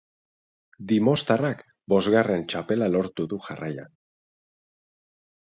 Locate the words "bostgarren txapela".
1.93-2.89